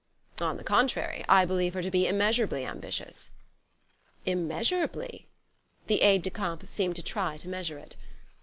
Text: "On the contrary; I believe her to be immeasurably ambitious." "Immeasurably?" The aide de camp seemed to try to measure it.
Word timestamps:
"On 0.39 0.57
the 0.57 0.63
contrary; 0.63 1.23
I 1.29 1.45
believe 1.45 1.75
her 1.75 1.83
to 1.83 1.91
be 1.91 2.07
immeasurably 2.07 2.65
ambitious." 2.65 3.29
"Immeasurably?" 4.25 5.27
The 5.85 6.01
aide 6.01 6.23
de 6.23 6.31
camp 6.31 6.65
seemed 6.67 6.95
to 6.95 7.03
try 7.03 7.37
to 7.37 7.47
measure 7.47 7.77
it. 7.77 7.95